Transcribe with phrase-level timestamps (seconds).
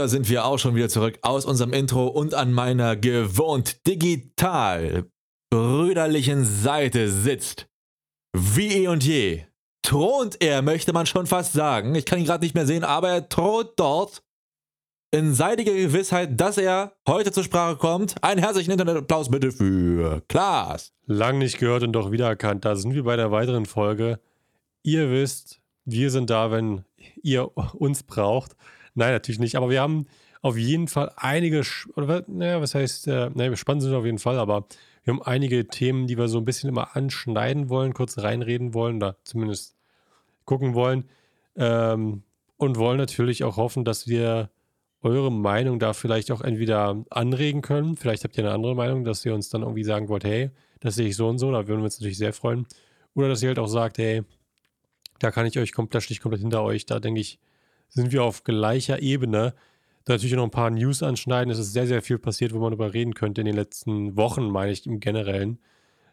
[0.00, 5.04] Da sind wir auch schon wieder zurück aus unserem Intro und an meiner gewohnt digital
[5.50, 7.68] brüderlichen Seite sitzt,
[8.32, 9.44] wie eh und je,
[9.82, 11.94] thront er, möchte man schon fast sagen.
[11.94, 14.22] Ich kann ihn gerade nicht mehr sehen, aber er thront dort
[15.10, 18.24] in seidiger Gewissheit, dass er heute zur Sprache kommt.
[18.24, 20.94] Einen herzlichen Internetapplaus bitte für Klaas.
[21.04, 22.64] Lang nicht gehört und doch wiedererkannt.
[22.64, 24.18] Da sind wir bei der weiteren Folge.
[24.82, 26.86] Ihr wisst, wir sind da, wenn
[27.22, 28.56] ihr uns braucht.
[28.94, 29.56] Nein, natürlich nicht.
[29.56, 30.06] Aber wir haben
[30.42, 31.62] auf jeden Fall einige,
[31.96, 34.66] oder naja, was heißt, äh, naja, spannend sind auf jeden Fall, aber
[35.04, 38.96] wir haben einige Themen, die wir so ein bisschen immer anschneiden wollen, kurz reinreden wollen,
[38.96, 39.76] oder zumindest
[40.44, 41.08] gucken wollen.
[41.56, 42.22] Ähm,
[42.56, 44.50] und wollen natürlich auch hoffen, dass wir
[45.02, 47.96] eure Meinung da vielleicht auch entweder anregen können.
[47.96, 50.94] Vielleicht habt ihr eine andere Meinung, dass ihr uns dann irgendwie sagen wollt, hey, das
[50.94, 52.66] sehe ich so und so, da würden wir uns natürlich sehr freuen.
[53.14, 54.22] Oder dass ihr halt auch sagt, hey,
[55.18, 57.38] da kann ich euch komplett, da stehe ich komplett hinter euch, da denke ich,
[57.90, 59.54] sind wir auf gleicher Ebene.
[60.04, 61.52] Da natürlich noch ein paar News anschneiden.
[61.52, 64.48] Es ist sehr, sehr viel passiert, wo man darüber reden könnte in den letzten Wochen,
[64.48, 65.58] meine ich, im Generellen.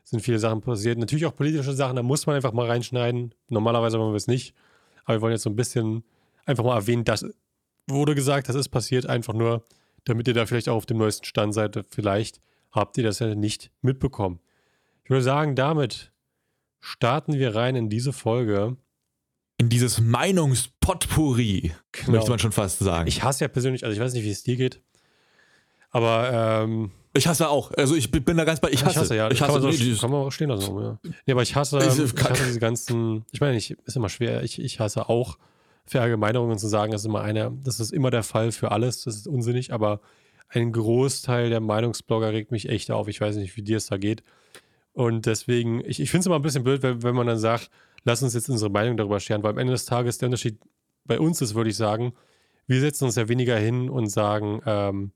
[0.04, 0.98] Sind viele Sachen passiert.
[0.98, 3.34] Natürlich auch politische Sachen, da muss man einfach mal reinschneiden.
[3.50, 4.54] Normalerweise wollen wir es nicht.
[5.06, 6.04] Aber wir wollen jetzt so ein bisschen
[6.46, 7.26] einfach mal erwähnen, das
[7.88, 9.66] wurde gesagt, das ist passiert, einfach nur,
[10.06, 11.86] damit ihr da vielleicht auch auf dem neuesten Stand seid.
[11.90, 14.40] Vielleicht habt ihr das ja nicht mitbekommen.
[15.04, 16.12] Ich würde sagen, damit
[16.80, 18.78] starten wir rein in diese Folge
[19.58, 22.12] in dieses Meinungspotpourri, genau.
[22.12, 23.08] möchte man schon fast sagen.
[23.08, 24.82] Ich hasse ja persönlich, also ich weiß nicht, wie es dir geht,
[25.90, 27.72] aber ähm, ich hasse auch.
[27.72, 28.70] Also ich bin da ganz bei.
[28.70, 29.32] Ich hasse, ich hasse ja.
[29.32, 30.78] Ich hasse, kann, man so, nee, kann man auch stehen lassen.
[30.80, 31.00] Ja.
[31.26, 33.26] Nee, aber ich hasse, ich, ich hasse diese ganzen.
[33.32, 34.44] Ich meine, ich, ist immer schwer.
[34.44, 35.38] Ich, ich hasse auch
[35.86, 37.52] Verallgemeinerungen zu sagen, das ist immer einer.
[37.64, 39.04] Das ist immer der Fall für alles.
[39.04, 39.74] Das ist unsinnig.
[39.74, 40.02] Aber
[40.50, 43.08] ein Großteil der Meinungsblogger regt mich echt auf.
[43.08, 44.22] Ich weiß nicht, wie dir es da geht.
[44.94, 47.70] Und deswegen, ich, ich finde es immer ein bisschen blöd, wenn, wenn man dann sagt,
[48.08, 50.58] lass uns jetzt unsere Meinung darüber scheren, weil am Ende des Tages der Unterschied
[51.04, 52.14] bei uns ist, würde ich sagen,
[52.66, 55.12] wir setzen uns ja weniger hin und sagen, ähm,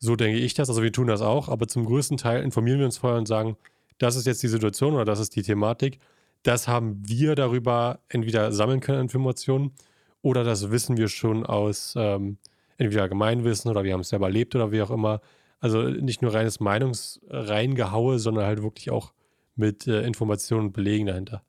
[0.00, 2.86] so denke ich das, also wir tun das auch, aber zum größten Teil informieren wir
[2.86, 3.56] uns vorher und sagen,
[3.98, 6.00] das ist jetzt die Situation oder das ist die Thematik.
[6.42, 9.72] Das haben wir darüber entweder sammeln können, Informationen,
[10.20, 12.38] oder das wissen wir schon aus ähm,
[12.78, 15.20] entweder Gemeinwissen oder wir haben es selber erlebt oder wie auch immer.
[15.60, 19.12] Also nicht nur reines Meinungsreingehaue, sondern halt wirklich auch
[19.54, 21.42] mit äh, Informationen und Belegen dahinter.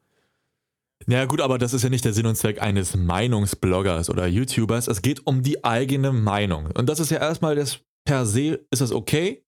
[1.08, 4.88] Ja gut, aber das ist ja nicht der Sinn und Zweck eines Meinungsbloggers oder YouTubers.
[4.88, 6.72] Es geht um die eigene Meinung.
[6.72, 9.44] Und das ist ja erstmal das per se, ist das okay?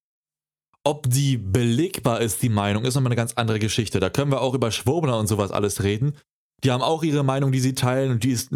[0.84, 4.00] Ob die belegbar ist, die Meinung, ist nochmal eine ganz andere Geschichte.
[4.00, 6.18] Da können wir auch über Schwurbler und sowas alles reden.
[6.64, 8.50] Die haben auch ihre Meinung, die sie teilen und die ist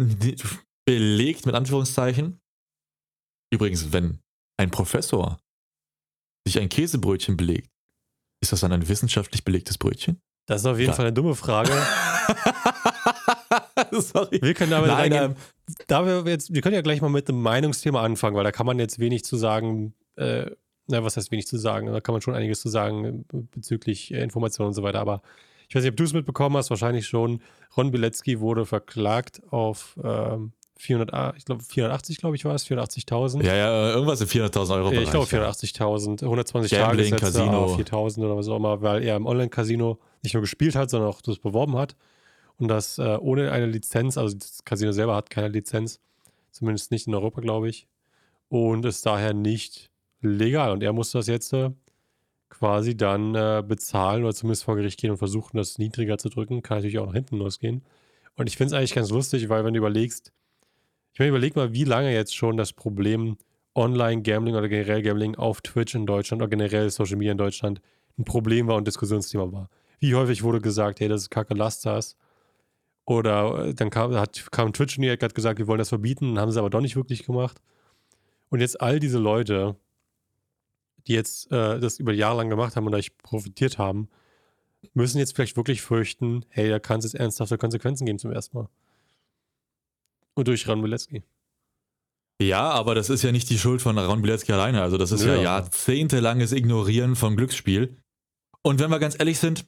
[0.86, 2.40] belegt, mit Anführungszeichen.
[3.52, 4.20] Übrigens, wenn
[4.58, 5.38] ein Professor
[6.46, 7.70] sich ein Käsebrötchen belegt,
[8.42, 10.20] ist das dann ein wissenschaftlich belegtes Brötchen?
[10.46, 10.94] Das ist auf jeden ja.
[10.94, 11.72] Fall eine dumme Frage.
[13.92, 14.40] Sorry.
[14.40, 15.34] Wir können damit Nein, ähm,
[15.88, 18.66] da wir, jetzt, wir können ja gleich mal mit dem Meinungsthema anfangen, weil da kann
[18.66, 20.50] man jetzt wenig zu sagen, äh,
[20.86, 21.92] na, was heißt wenig zu sagen?
[21.92, 25.00] Da kann man schon einiges zu sagen äh, bezüglich äh, Informationen und so weiter.
[25.00, 25.22] Aber
[25.68, 27.42] ich weiß nicht, ob du es mitbekommen hast, wahrscheinlich schon.
[27.76, 33.42] Ron Bilecki wurde verklagt auf ähm, 400, ich glaube 480, glaube ich war es, 480.000.
[33.44, 34.92] Ja, ja, irgendwas in 400.000 Euro.
[34.92, 37.64] Ich glaube 480.000, 120 Gambling, Tage Casino.
[37.64, 41.08] auf 4.000 oder was auch immer, weil er im Online-Casino nicht nur gespielt hat, sondern
[41.08, 41.96] auch das beworben hat.
[42.58, 46.00] Und das äh, ohne eine Lizenz, also das Casino selber hat keine Lizenz,
[46.50, 47.86] zumindest nicht in Europa, glaube ich.
[48.48, 49.90] Und ist daher nicht
[50.20, 50.72] legal.
[50.72, 51.70] Und er muss das jetzt äh,
[52.48, 56.62] quasi dann äh, bezahlen oder zumindest vor Gericht gehen und versuchen, das niedriger zu drücken.
[56.62, 57.82] Kann natürlich auch nach hinten losgehen.
[58.36, 60.32] Und ich finde es eigentlich ganz lustig, weil wenn du überlegst,
[61.16, 63.38] ich meine, überleg mal, wie lange jetzt schon das Problem
[63.74, 67.80] Online-Gambling oder generell Gambling auf Twitch in Deutschland oder generell Social Media in Deutschland
[68.18, 69.70] ein Problem war und Diskussionsthema war.
[69.98, 72.18] Wie häufig wurde gesagt, hey, das ist kacke, lass das.
[73.06, 76.38] Oder äh, dann kam, hat, kam Twitch und die hat gesagt, wir wollen das verbieten,
[76.38, 77.62] haben sie aber doch nicht wirklich gemacht.
[78.50, 79.74] Und jetzt all diese Leute,
[81.06, 84.10] die jetzt äh, das über Jahre lang gemacht haben und dadurch profitiert haben,
[84.92, 88.58] müssen jetzt vielleicht wirklich fürchten, hey, da kann es jetzt ernsthafte Konsequenzen geben zum ersten
[88.58, 88.68] Mal.
[90.36, 91.22] Und durch Ran Bilecki.
[92.40, 94.82] Ja, aber das ist ja nicht die Schuld von Ron Bilecki alleine.
[94.82, 97.96] Also das ist ja, ja jahrzehntelanges Ignorieren vom Glücksspiel.
[98.62, 99.66] Und wenn wir ganz ehrlich sind,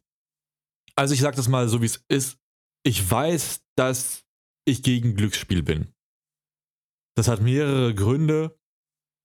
[0.94, 2.38] also ich sag das mal so, wie es ist,
[2.84, 4.24] ich weiß, dass
[4.66, 5.94] ich gegen Glücksspiel bin.
[7.16, 8.58] Das hat mehrere Gründe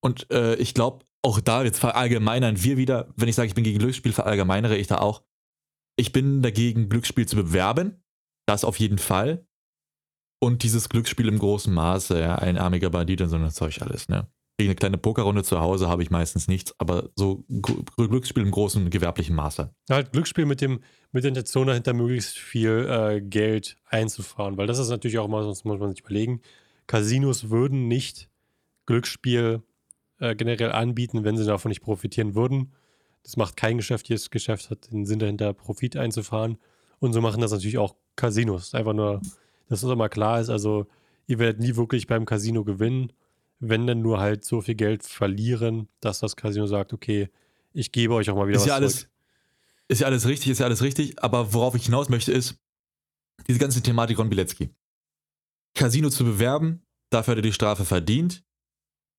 [0.02, 3.64] und äh, ich glaube, auch da jetzt verallgemeinern wir wieder, wenn ich sage, ich bin
[3.64, 5.24] gegen Glücksspiel, verallgemeinere ich da auch.
[5.96, 8.04] Ich bin dagegen, Glücksspiel zu bewerben.
[8.46, 9.48] Das auf jeden Fall.
[10.44, 14.28] Und dieses Glücksspiel im großen Maße, ja, einarmiger Bandit und so ein Zeug alles, ne?
[14.58, 18.90] Gegen eine kleine Pokerrunde zu Hause habe ich meistens nichts, aber so Glücksspiel im großen
[18.90, 19.74] gewerblichen Maße.
[19.90, 20.82] Halt Glücksspiel mit dem
[21.14, 25.44] mit der Intention dahinter, möglichst viel äh, Geld einzufahren, weil das ist natürlich auch mal,
[25.44, 26.42] sonst muss man sich überlegen,
[26.88, 28.30] Casinos würden nicht
[28.86, 29.64] Glücksspiel
[30.20, 32.74] äh, generell anbieten, wenn sie davon nicht profitieren würden.
[33.24, 34.10] Das macht kein Geschäft.
[34.10, 36.58] Jedes Geschäft hat den Sinn dahinter, Profit einzufahren.
[37.00, 38.74] Und so machen das natürlich auch Casinos.
[38.74, 39.22] Einfach nur,
[39.70, 40.50] dass das immer klar ist.
[40.50, 40.88] Also,
[41.28, 43.14] ihr werdet nie wirklich beim Casino gewinnen,
[43.60, 47.30] wenn dann nur halt so viel Geld verlieren, dass das Casino sagt, okay,
[47.72, 49.10] ich gebe euch auch mal wieder ist was ja alles, zurück.
[49.88, 51.22] Ist ja alles richtig, ist ja alles richtig.
[51.24, 52.60] Aber worauf ich hinaus möchte, ist
[53.48, 54.70] diese ganze Thematik von Bilecki.
[55.76, 58.44] Casino zu bewerben, dafür hat er die Strafe verdient.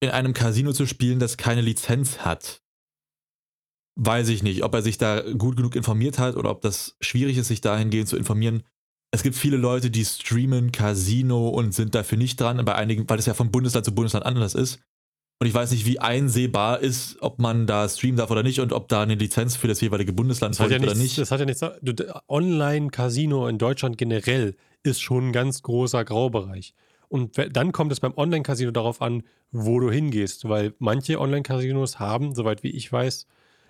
[0.00, 2.62] In einem Casino zu spielen, das keine Lizenz hat,
[3.96, 7.38] weiß ich nicht, ob er sich da gut genug informiert hat oder ob das schwierig
[7.38, 8.62] ist, sich dahingehend zu informieren.
[9.14, 13.20] Es gibt viele Leute, die streamen Casino und sind dafür nicht dran, bei einigen, weil
[13.20, 14.80] es ja von Bundesland zu Bundesland anders ist.
[15.38, 18.72] Und ich weiß nicht, wie einsehbar ist, ob man da streamen darf oder nicht und
[18.72, 21.16] ob da eine Lizenz für das jeweilige Bundesland vorliegt ja oder nicht.
[21.16, 21.62] Das hat ja nichts.
[22.28, 26.74] Online-Casino in Deutschland generell ist schon ein ganz großer Graubereich.
[27.08, 29.22] Und dann kommt es beim Online-Casino darauf an,
[29.52, 33.28] wo du hingehst, weil manche Online-Casinos haben, soweit wie ich weiß,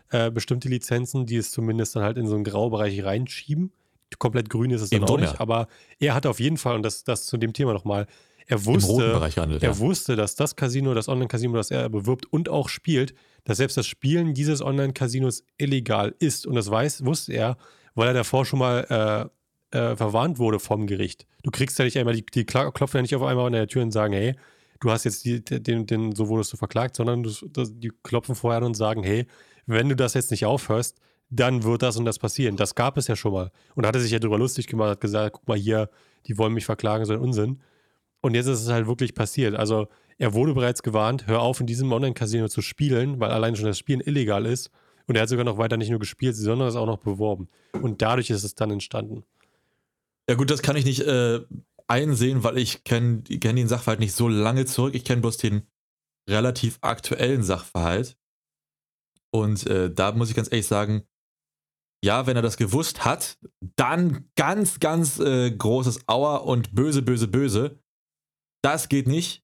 [0.09, 3.73] äh, bestimmte Lizenzen, die es zumindest dann halt in so einen Graubereich reinschieben.
[4.19, 5.69] Komplett grün ist es dann Eben auch nicht, aber
[5.99, 8.07] er hat auf jeden Fall, und das, das zu dem Thema nochmal,
[8.47, 9.79] er wusste, handelt, er ja.
[9.79, 13.15] wusste, dass das Casino, das Online-Casino, das er bewirbt und auch spielt,
[13.45, 16.47] dass selbst das Spielen dieses Online-Casinos illegal ist.
[16.47, 17.57] Und das weiß, wusste er,
[17.95, 19.31] weil er davor schon mal
[19.73, 21.27] äh, äh, verwarnt wurde vom Gericht.
[21.43, 23.83] Du kriegst ja nicht einmal, die, die klopfen ja nicht auf einmal an der Tür
[23.83, 24.35] und sagen, hey,
[24.81, 28.59] du hast jetzt die, den, den, so wurdest du verklagt, sondern du, die klopfen vorher
[28.59, 29.27] an und sagen, hey,
[29.67, 30.99] wenn du das jetzt nicht aufhörst,
[31.31, 32.57] dann wird das und das passieren.
[32.57, 33.51] Das gab es ja schon mal.
[33.75, 35.91] Und hat er sich ja darüber lustig gemacht, hat gesagt, guck mal hier,
[36.27, 37.61] die wollen mich verklagen, so ein Unsinn.
[38.21, 39.55] Und jetzt ist es halt wirklich passiert.
[39.55, 39.89] Also
[40.19, 43.79] er wurde bereits gewarnt, hör auf, in diesem Online-Casino zu spielen, weil allein schon das
[43.79, 44.71] Spielen illegal ist.
[45.07, 47.49] Und er hat sogar noch weiter nicht nur gespielt, sondern es auch noch beworben.
[47.73, 49.25] Und dadurch ist es dann entstanden.
[50.29, 51.41] Ja gut, das kann ich nicht äh,
[51.87, 54.95] einsehen, weil ich kenne kenn den Sachverhalt nicht so lange zurück.
[54.95, 55.63] Ich kenne bloß den
[56.29, 58.17] relativ aktuellen Sachverhalt.
[59.31, 61.03] Und äh, da muss ich ganz ehrlich sagen,
[62.05, 63.39] ja, wenn er das gewusst hat,
[63.77, 67.81] dann ganz, ganz äh, großes Auer und böse, böse, böse.
[68.63, 69.43] Das geht nicht.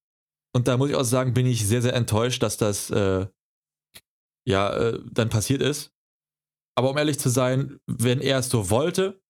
[0.54, 3.26] Und da muss ich auch sagen, bin ich sehr, sehr enttäuscht, dass das äh,
[4.46, 5.94] ja äh, dann passiert ist.
[6.76, 9.22] Aber um ehrlich zu sein, wenn er es so wollte,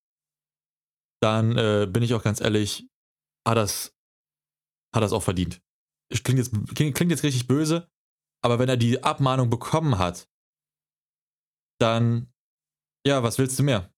[1.22, 2.88] dann äh, bin ich auch ganz ehrlich,
[3.46, 3.94] hat das,
[4.94, 5.62] hat das auch verdient.
[6.24, 7.88] Klingt jetzt, klingt, klingt jetzt richtig böse,
[8.42, 10.28] aber wenn er die Abmahnung bekommen hat,
[11.78, 12.29] dann,
[13.06, 13.90] ja, was willst du mehr?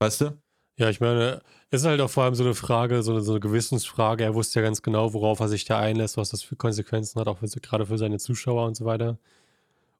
[0.00, 0.40] Weißt du?
[0.78, 3.32] Ja, ich meine, es ist halt auch vor allem so eine Frage, so eine, so
[3.32, 4.24] eine Gewissensfrage.
[4.24, 7.26] Er wusste ja ganz genau, worauf er sich da einlässt, was das für Konsequenzen hat,
[7.26, 9.18] auch für, gerade für seine Zuschauer und so weiter.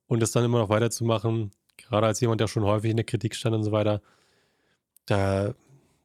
[0.06, 3.34] Und das dann immer noch weiterzumachen, gerade als jemand, der schon häufig in der Kritik
[3.34, 4.02] stand und so weiter,
[5.06, 5.54] da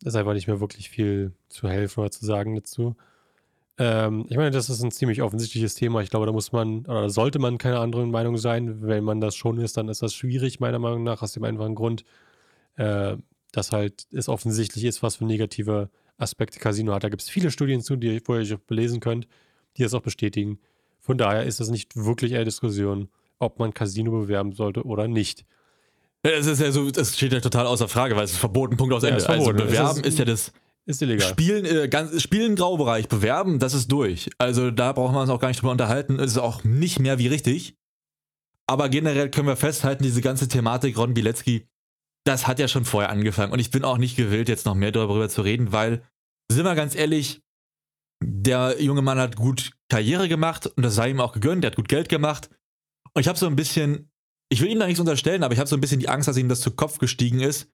[0.03, 2.95] ist einfach nicht mehr wirklich viel zu helfen oder zu sagen dazu.
[3.77, 6.01] Ähm, ich meine, das ist ein ziemlich offensichtliches Thema.
[6.01, 8.81] Ich glaube, da muss man oder sollte man keine anderen Meinung sein.
[8.83, 11.75] Wenn man das schon ist, dann ist das schwierig, meiner Meinung nach, aus dem einfachen
[11.75, 12.03] Grund,
[12.75, 13.17] äh,
[13.51, 17.03] dass halt es offensichtlich ist, was für negative Aspekte Casino hat.
[17.03, 19.27] Da gibt es viele Studien zu, die ihr euch belesen könnt,
[19.77, 20.59] die das auch bestätigen.
[20.99, 25.45] Von daher ist das nicht wirklich eine Diskussion, ob man Casino bewerben sollte oder nicht.
[26.21, 28.93] Das ist ja so, das steht ja total außer Frage, weil es ist verboten, Punkt
[28.93, 29.21] aus Ende.
[29.21, 30.53] Ja, also bewerben ist, ist ja das
[30.85, 31.29] ist illegal.
[31.29, 34.29] Spielen, äh, ganz, Spielen Graubereich, bewerben, das ist durch.
[34.37, 36.19] Also da braucht man uns auch gar nicht drüber unterhalten.
[36.19, 37.75] Es ist auch nicht mehr wie richtig.
[38.67, 41.67] Aber generell können wir festhalten, diese ganze Thematik Ron Bilecki,
[42.25, 43.51] das hat ja schon vorher angefangen.
[43.51, 46.03] Und ich bin auch nicht gewillt, jetzt noch mehr darüber zu reden, weil,
[46.49, 47.41] sind wir ganz ehrlich,
[48.23, 51.75] der junge Mann hat gut Karriere gemacht und das sei ihm auch gegönnt, der hat
[51.75, 52.49] gut Geld gemacht.
[53.13, 54.09] Und ich habe so ein bisschen,
[54.49, 56.37] ich will ihm da nichts unterstellen, aber ich habe so ein bisschen die Angst, dass
[56.37, 57.69] ihm das zu Kopf gestiegen ist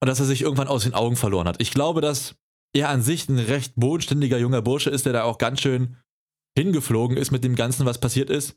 [0.00, 1.60] und dass er sich irgendwann aus den Augen verloren hat.
[1.60, 2.36] Ich glaube, dass
[2.74, 5.96] er an sich ein recht bodenständiger junger Bursche ist, der da auch ganz schön
[6.56, 8.56] hingeflogen ist mit dem Ganzen, was passiert ist.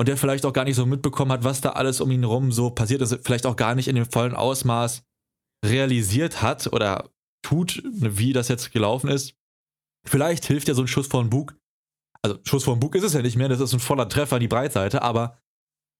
[0.00, 2.52] Und der vielleicht auch gar nicht so mitbekommen hat, was da alles um ihn herum
[2.52, 5.02] so passiert ist, vielleicht auch gar nicht in dem vollen Ausmaß
[5.66, 7.10] realisiert hat oder
[7.42, 9.34] tut, wie das jetzt gelaufen ist.
[10.06, 11.56] Vielleicht hilft ja so ein Schuss von Bug.
[12.22, 14.40] Also Schuss dem Bug ist es ja nicht mehr, das ist ein voller Treffer in
[14.40, 15.38] die Breitseite, aber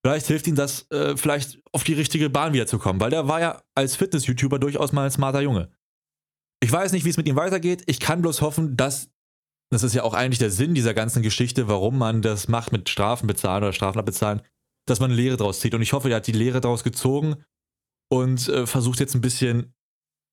[0.09, 3.63] vielleicht hilft ihm das, äh, vielleicht auf die richtige Bahn wiederzukommen, weil der war ja
[3.75, 5.71] als Fitness-YouTuber durchaus mal ein smarter Junge.
[6.61, 7.83] Ich weiß nicht, wie es mit ihm weitergeht.
[7.87, 9.11] Ich kann bloß hoffen, dass,
[9.71, 12.89] das ist ja auch eigentlich der Sinn dieser ganzen Geschichte, warum man das macht mit
[12.89, 14.41] Strafen bezahlen oder Strafen abbezahlen,
[14.87, 15.75] dass man eine Lehre draus zieht.
[15.75, 17.37] Und ich hoffe, er hat die Lehre draus gezogen
[18.11, 19.75] und äh, versucht jetzt ein bisschen,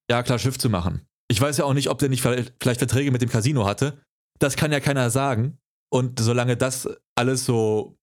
[0.10, 1.05] ja, klar Schiff zu machen.
[1.27, 4.01] Ich weiß ja auch nicht, ob der nicht vielleicht Verträge mit dem Casino hatte.
[4.39, 5.58] Das kann ja keiner sagen.
[5.91, 7.98] Und solange das alles so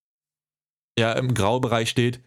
[0.99, 2.21] ja, im Graubereich steht,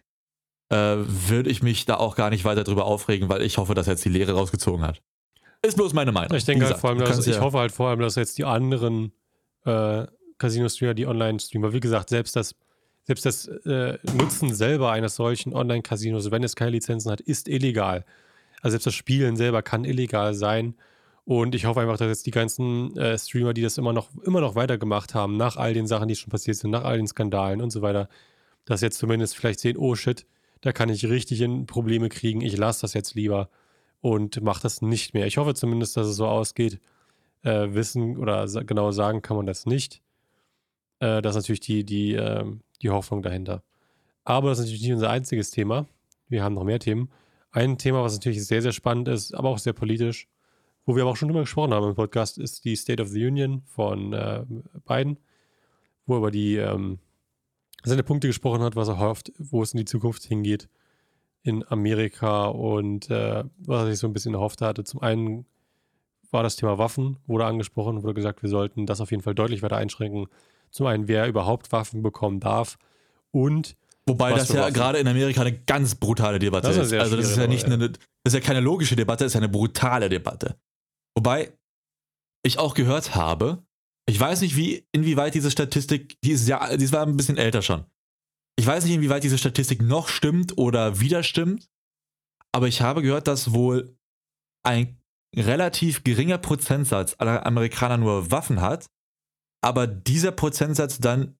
[0.68, 3.86] äh, würde ich mich da auch gar nicht weiter drüber aufregen, weil ich hoffe, dass
[3.86, 5.02] er jetzt die Lehre rausgezogen hat.
[5.62, 6.36] Ist bloß meine Meinung.
[6.36, 8.44] Ich denke halt vor allem, dass, ich ja hoffe halt vor allem, dass jetzt die
[8.44, 9.12] anderen
[9.64, 10.06] äh,
[10.38, 12.54] Casino-Streamer, die Online-Streamer, wie gesagt, selbst das,
[13.04, 18.04] selbst das äh, Nutzen selber eines solchen Online-Casinos, wenn es keine Lizenzen hat, ist illegal.
[18.60, 20.74] Also selbst das Spielen selber kann illegal sein.
[21.24, 24.40] Und ich hoffe einfach, dass jetzt die ganzen äh, Streamer, die das immer noch, immer
[24.40, 27.60] noch weitergemacht haben, nach all den Sachen, die schon passiert sind, nach all den Skandalen
[27.60, 28.08] und so weiter,
[28.66, 30.26] dass jetzt zumindest vielleicht sehen, oh shit,
[30.60, 33.48] da kann ich richtig in Probleme kriegen, ich lasse das jetzt lieber
[34.00, 35.26] und mache das nicht mehr.
[35.26, 36.80] Ich hoffe zumindest, dass es so ausgeht.
[37.42, 40.02] Äh, wissen oder sa genau sagen kann man das nicht.
[40.98, 42.44] Äh, das ist natürlich die, die, äh,
[42.82, 43.62] die Hoffnung dahinter.
[44.24, 45.86] Aber das ist natürlich nicht unser einziges Thema.
[46.28, 47.10] Wir haben noch mehr Themen.
[47.52, 50.28] Ein Thema, was natürlich sehr, sehr spannend ist, aber auch sehr politisch,
[50.84, 53.24] wo wir aber auch schon drüber gesprochen haben im Podcast, ist die State of the
[53.24, 54.44] Union von äh,
[54.86, 55.18] Biden,
[56.06, 56.98] wo er über die ähm,
[57.84, 60.68] seine Punkte gesprochen hat, was er hofft, wo es in die Zukunft hingeht
[61.42, 64.82] in Amerika und äh, was er sich so ein bisschen erhofft hatte.
[64.82, 65.46] Zum einen
[66.32, 69.62] war das Thema Waffen, wurde angesprochen, wurde gesagt, wir sollten das auf jeden Fall deutlich
[69.62, 70.26] weiter einschränken.
[70.70, 72.78] Zum einen, wer überhaupt Waffen bekommen darf
[73.30, 73.76] und
[74.08, 76.76] Wobei das ja gerade in Amerika eine ganz brutale Debatte ist.
[76.76, 76.92] ist.
[76.92, 79.40] Also das ist ja nicht eine, das ist ja keine logische Debatte, das ist ja
[79.40, 80.56] eine brutale Debatte.
[81.16, 81.52] Wobei
[82.44, 83.65] ich auch gehört habe,
[84.08, 87.62] ich weiß nicht, wie, inwieweit diese Statistik, die ist ja, die war ein bisschen älter
[87.62, 87.84] schon.
[88.56, 91.68] Ich weiß nicht, inwieweit diese Statistik noch stimmt oder wieder stimmt,
[92.52, 93.96] aber ich habe gehört, dass wohl
[94.62, 94.98] ein
[95.34, 98.86] relativ geringer Prozentsatz aller Amerikaner nur Waffen hat,
[99.60, 101.36] aber dieser Prozentsatz dann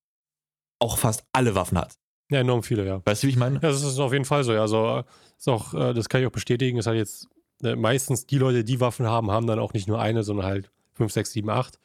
[0.79, 1.97] auch fast alle Waffen hat.
[2.31, 3.01] Ja, enorm viele, ja.
[3.05, 3.55] Weißt du, wie ich meine?
[3.57, 4.53] Ja, das ist auf jeden Fall so.
[4.53, 5.05] Also,
[5.39, 6.79] ist auch, äh, das kann ich auch bestätigen.
[6.79, 7.29] Es hat jetzt
[7.63, 10.71] äh, meistens die Leute, die Waffen haben, haben dann auch nicht nur eine, sondern halt
[10.95, 11.79] 5, 6, 7, 8.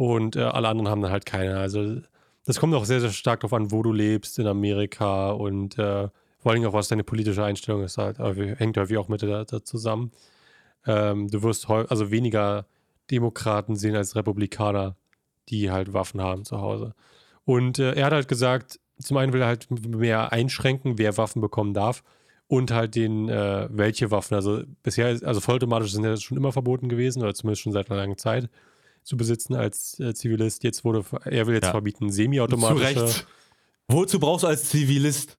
[0.00, 1.58] Und äh, alle anderen haben dann halt keine.
[1.58, 2.00] Also,
[2.46, 6.08] das kommt auch sehr, sehr stark darauf an, wo du lebst in Amerika und äh,
[6.38, 9.62] vor allem auch, was deine politische Einstellung ist, halt, hängt häufig auch mit da, da
[9.62, 10.10] zusammen.
[10.86, 12.64] Ähm, du wirst also weniger
[13.10, 14.96] Demokraten sehen als Republikaner,
[15.50, 16.94] die halt Waffen haben zu Hause.
[17.44, 21.42] Und äh, er hat halt gesagt, zum einen will er halt mehr einschränken, wer Waffen
[21.42, 22.04] bekommen darf
[22.46, 24.34] und halt den, äh, welche Waffen.
[24.34, 28.00] Also bisher, also vollautomatisch sind ja schon immer verboten gewesen oder zumindest schon seit einer
[28.00, 28.48] langen Zeit
[29.10, 30.62] zu besitzen als äh, Zivilist.
[30.62, 31.72] Jetzt wurde, er will jetzt ja.
[31.72, 32.94] verbieten, semiautomatische.
[32.94, 33.26] Zu Recht.
[33.88, 35.36] Wozu brauchst du als Zivilist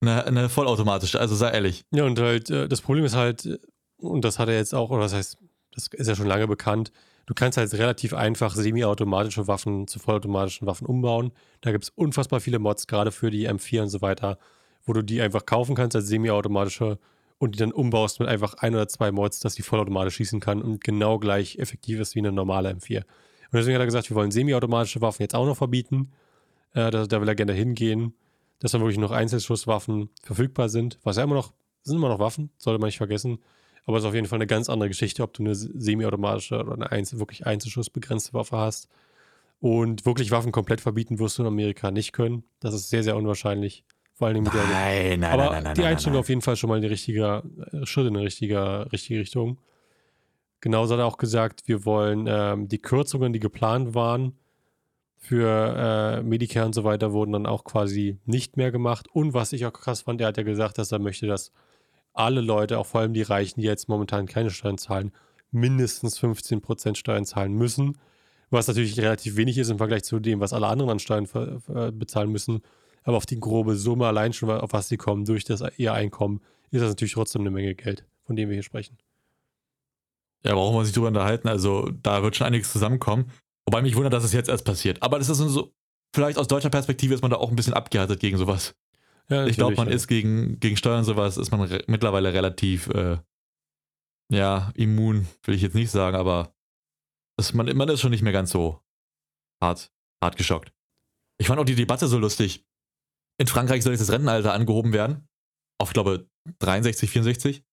[0.00, 1.20] eine, eine vollautomatische?
[1.20, 1.84] Also sei ehrlich.
[1.92, 3.60] Ja, und halt, äh, das Problem ist halt,
[3.98, 5.36] und das hat er jetzt auch, oder das heißt,
[5.74, 6.90] das ist ja schon lange bekannt,
[7.26, 11.32] du kannst halt relativ einfach semiautomatische Waffen zu vollautomatischen Waffen umbauen.
[11.60, 14.38] Da gibt es unfassbar viele Mods, gerade für die M4 und so weiter,
[14.84, 16.98] wo du die einfach kaufen kannst als semiautomatische
[17.42, 20.62] und die dann umbaust mit einfach ein oder zwei Mods, dass die vollautomatisch schießen kann
[20.62, 22.98] und genau gleich effektiv ist wie eine normale M4.
[22.98, 23.04] Und
[23.52, 26.12] deswegen hat er gesagt, wir wollen semiautomatische Waffen jetzt auch noch verbieten.
[26.72, 28.14] Äh, da, da, will er gerne hingehen,
[28.60, 31.00] dass dann wirklich noch Einzelschusswaffen verfügbar sind.
[31.02, 33.40] Was ja immer noch, sind immer noch Waffen, sollte man nicht vergessen.
[33.86, 36.74] Aber es ist auf jeden Fall eine ganz andere Geschichte, ob du eine semiautomatische oder
[36.74, 38.88] eine Einzel wirklich Einzelschussbegrenzte Waffe hast.
[39.58, 42.44] Und wirklich Waffen komplett verbieten wirst du in Amerika nicht können.
[42.60, 43.84] Das ist sehr, sehr unwahrscheinlich.
[44.22, 45.18] Vor Dingen mit nein, der.
[45.18, 45.74] Nein, aber nein, nein, nein.
[45.74, 48.86] Die Einstellung auf jeden Fall schon mal in die richtige äh, Schritt in die richtige,
[48.92, 49.58] richtige Richtung.
[50.60, 54.38] Genauso hat er auch gesagt, wir wollen ähm, die Kürzungen, die geplant waren
[55.16, 59.08] für äh, Medicare und so weiter, wurden dann auch quasi nicht mehr gemacht.
[59.12, 61.50] Und was ich auch krass fand, er hat ja gesagt, dass er möchte, dass
[62.12, 65.10] alle Leute, auch vor allem die Reichen, die jetzt momentan keine Steuern zahlen,
[65.50, 67.98] mindestens 15% Steuern zahlen müssen.
[68.50, 71.26] Was natürlich relativ wenig ist im Vergleich zu dem, was alle anderen an Steuern
[71.98, 72.62] bezahlen müssen.
[73.04, 76.40] Aber auf die grobe Summe allein schon, auf was sie kommen, durch das ihr Einkommen,
[76.70, 78.96] ist das natürlich trotzdem eine Menge Geld, von dem wir hier sprechen.
[80.44, 81.48] Ja, brauchen wir sich drüber unterhalten.
[81.48, 83.30] Also, da wird schon einiges zusammenkommen.
[83.66, 85.02] Wobei mich wundert, dass es jetzt erst passiert.
[85.02, 85.72] Aber das ist so,
[86.14, 88.74] vielleicht aus deutscher Perspektive ist man da auch ein bisschen abgehärtet gegen sowas.
[89.28, 89.94] Ja, ich glaube, man ja.
[89.94, 93.18] ist gegen, gegen Steuern und sowas, ist man re mittlerweile relativ, äh,
[94.30, 96.54] ja, immun, will ich jetzt nicht sagen, aber
[97.38, 98.80] ist man, man ist schon nicht mehr ganz so
[99.60, 100.72] hart, hart geschockt.
[101.38, 102.64] Ich fand auch die Debatte so lustig.
[103.42, 105.26] In Frankreich soll jetzt das Rentenalter angehoben werden.
[105.80, 106.28] Auf, ich glaube,
[106.60, 107.64] 63, 64.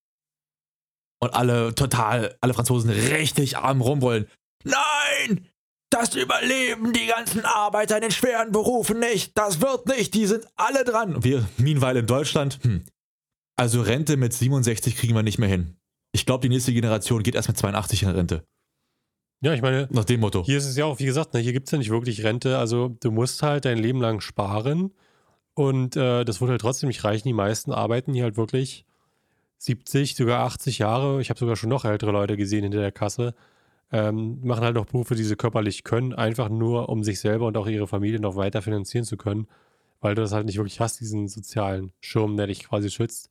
[1.22, 4.26] Und alle total, alle Franzosen richtig arm rumrollen.
[4.64, 5.46] Nein!
[5.92, 9.38] Das überleben die ganzen Arbeiter in den schweren Berufen nicht.
[9.38, 10.12] Das wird nicht.
[10.14, 11.22] Die sind alle dran.
[11.22, 12.84] Wir, meanwhile in Deutschland, hm.
[13.56, 15.76] Also Rente mit 67 kriegen wir nicht mehr hin.
[16.12, 18.44] Ich glaube, die nächste Generation geht erst mit 82 in Rente.
[19.40, 20.42] Ja, ich meine, Nach dem Motto.
[20.44, 22.58] hier ist es ja auch, wie gesagt, ne, hier gibt es ja nicht wirklich Rente.
[22.58, 24.92] Also du musst halt dein Leben lang sparen
[25.54, 27.28] und äh, das wird halt trotzdem nicht reichen.
[27.28, 28.84] Die meisten arbeiten hier halt wirklich
[29.58, 31.20] 70, sogar 80 Jahre.
[31.20, 33.34] Ich habe sogar schon noch ältere Leute gesehen hinter der Kasse.
[33.92, 37.56] Ähm, machen halt noch Berufe, die sie körperlich können, einfach nur, um sich selber und
[37.56, 39.48] auch ihre Familie noch weiter finanzieren zu können,
[40.00, 43.30] weil du das halt nicht wirklich hast, diesen sozialen Schirm, der dich quasi schützt.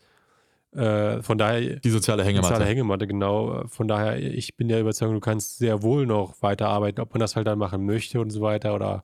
[0.74, 2.50] Äh, von daher, Die soziale Hängematte.
[2.50, 3.64] soziale Hängematte, genau.
[3.70, 7.36] Von daher, ich bin der Überzeugung, du kannst sehr wohl noch weiterarbeiten, ob man das
[7.38, 9.04] halt dann machen möchte und so weiter oder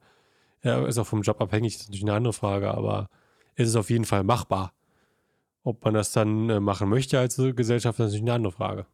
[0.66, 3.08] ja, ist auch vom Job abhängig, ist natürlich eine andere Frage, aber
[3.56, 4.74] es ist auf jeden Fall machbar.
[5.64, 8.86] Ob man das dann äh, machen möchte als Gesellschaft, ist natürlich eine andere Frage.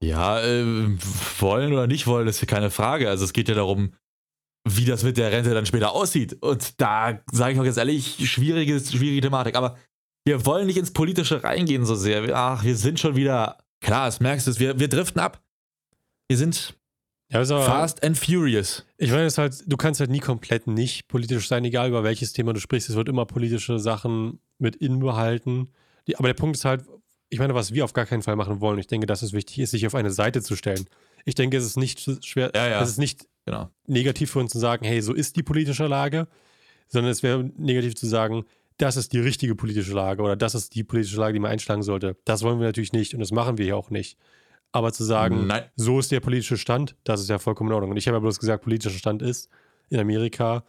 [0.00, 0.96] Ja, äh,
[1.40, 3.08] wollen oder nicht wollen, ist keine Frage.
[3.08, 3.92] Also es geht ja darum,
[4.64, 6.40] wie das mit der Rente dann später aussieht.
[6.40, 9.56] Und da sage ich auch jetzt ehrlich, schwierige, schwierige Thematik.
[9.56, 9.76] Aber
[10.24, 12.34] wir wollen nicht ins Politische reingehen so sehr.
[12.36, 15.42] Ach, wir sind schon wieder, klar, das merkst du, wir, wir driften ab.
[16.28, 16.77] Wir sind
[17.30, 18.86] Ja, aber, fast and furious.
[18.96, 22.54] Ich meine, halt, du kannst halt nie komplett nicht politisch sein, egal über welches Thema
[22.54, 22.88] du sprichst.
[22.88, 25.68] Es wird immer politische Sachen mit inbehalten.
[26.06, 26.84] Die, aber der Punkt ist halt,
[27.28, 29.58] ich meine, was wir auf gar keinen Fall machen wollen, ich denke, dass es wichtig
[29.58, 30.86] ist, sich auf eine Seite zu stellen.
[31.26, 32.82] Ich denke, es ist nicht schwer, Ja, ja.
[32.82, 33.70] es ist nicht Genau.
[33.86, 36.28] negativ für uns zu sagen, hey, so ist die politische Lage,
[36.88, 38.44] sondern es wäre negativ zu sagen,
[38.78, 41.82] das ist die richtige politische Lage oder das ist die politische Lage, die man einschlagen
[41.82, 42.16] sollte.
[42.24, 44.16] Das wollen wir natürlich nicht und das machen wir hier auch nicht.
[44.72, 45.64] Aber zu sagen, Nein.
[45.76, 47.92] so ist der politische Stand, das ist ja vollkommen in Ordnung.
[47.92, 49.48] Und ich habe ja bloß gesagt, politischer Stand ist
[49.88, 50.64] in Amerika,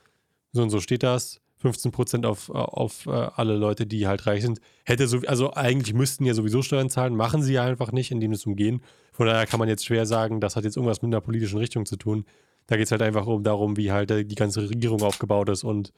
[0.51, 4.62] so und so steht das, 15% auf, auf äh, alle Leute, die halt reich sind.
[4.86, 8.32] Hätte so, also eigentlich müssten ja sowieso Steuern zahlen, machen sie ja einfach nicht, indem
[8.32, 8.82] es umgehen.
[9.12, 11.86] Von daher kann man jetzt schwer sagen, das hat jetzt irgendwas mit einer politischen Richtung
[11.86, 12.25] zu tun.
[12.68, 15.63] Da geht es halt einfach um darum, wie halt äh, die ganze Regierung aufgebaut ist
[15.65, 15.91] und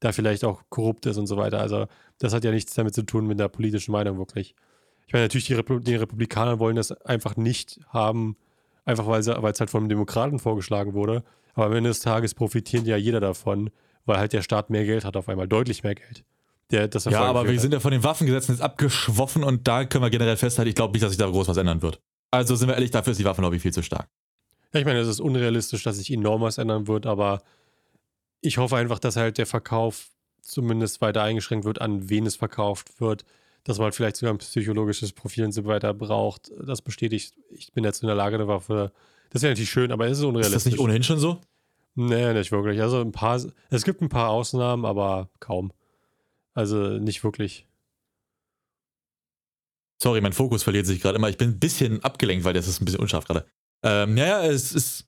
[0.00, 1.60] da vielleicht auch korrupt ist und so weiter.
[1.60, 1.86] Also
[2.18, 4.54] das hat ja nichts damit zu tun mit der politischen Meinung wirklich.
[5.06, 8.36] Ich meine, natürlich, die, Repu die Republikaner wollen das einfach nicht haben,
[8.84, 11.22] einfach weil es halt von den Demokraten vorgeschlagen wurde.
[11.54, 13.70] Aber am Ende des Tages profitiert ja jeder davon,
[14.06, 16.24] weil halt der Staat mehr Geld hat auf einmal, deutlich mehr Geld.
[16.70, 19.84] Der, das Ja, aber wir hervorgeführt sind ja von den Waffengesetzen jetzt abgeschwoffen und da
[19.84, 22.00] können wir generell festhalten, ich glaube nicht, dass sich da groß was ändern wird.
[22.30, 24.08] Also sind wir ehrlich, dafür ist die Waffenlobby viel zu stark.
[24.72, 27.42] Ja, ich meine, es ist unrealistisch, dass sich enorm was ändern wird, aber
[28.40, 30.08] ich hoffe einfach, dass halt der Verkauf
[30.40, 33.24] zumindest weiter eingeschränkt wird, an wen es verkauft wird,
[33.64, 36.50] dass man halt vielleicht sogar ein psychologisches Profil und so weiter braucht.
[36.64, 38.92] Das bestätigt, ich bin jetzt in der Lage, eine Waffe.
[39.30, 40.54] Das wäre natürlich schön, aber es ist Ist unrealistisch.
[40.54, 41.40] das nicht ohnehin schon so?
[41.94, 42.80] Nee, nicht wirklich.
[42.80, 45.72] Also ein paar, es gibt ein paar Ausnahmen, aber kaum.
[46.54, 47.66] Also nicht wirklich.
[50.02, 51.28] Sorry, mein Fokus verliert sich gerade immer.
[51.28, 53.46] Ich bin ein bisschen abgelenkt, weil das ist ein bisschen unscharf gerade.
[53.82, 55.06] Ähm, naja, es ist.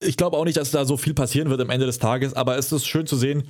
[0.00, 2.58] Ich glaube auch nicht, dass da so viel passieren wird am Ende des Tages, aber
[2.58, 3.48] es ist schön zu sehen,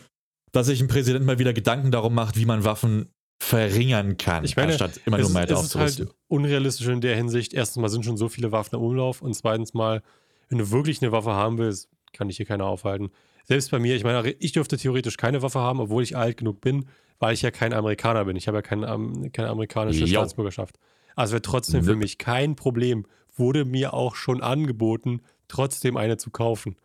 [0.52, 3.08] dass sich ein Präsident mal wieder Gedanken darum macht, wie man Waffen
[3.44, 6.06] verringern kann, Ich meine, anstatt immer nur es ist aufzurüsten.
[6.06, 7.52] halt unrealistisch in der Hinsicht.
[7.54, 10.02] Erstens mal sind schon so viele Waffen im Umlauf und zweitens mal,
[10.48, 13.10] wenn du wirklich eine Waffe haben willst, kann dich hier keiner aufhalten.
[13.44, 16.60] Selbst bei mir, ich meine, ich dürfte theoretisch keine Waffe haben, obwohl ich alt genug
[16.60, 16.86] bin,
[17.18, 18.36] weil ich ja kein Amerikaner bin.
[18.36, 20.06] Ich habe ja kein, ähm, keine amerikanische Jo.
[20.06, 20.78] Staatsbürgerschaft.
[21.14, 21.98] Also wäre trotzdem für Nope.
[22.00, 23.04] mich kein Problem.
[23.36, 26.76] Wurde mir auch schon angeboten, trotzdem eine zu kaufen.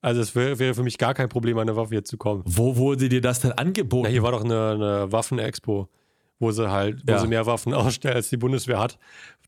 [0.00, 2.42] Also es wäre wäre für mich gar kein Problem, an eine Waffe jetzt zu kommen.
[2.46, 4.04] Wo wurde dir das denn angeboten?
[4.04, 5.88] Na, hier war doch eine, eine Waffen-Expo,
[6.38, 7.18] wo sie halt, wo Ja.
[7.18, 8.98] sie mehr Waffen ausstellen, als die Bundeswehr hat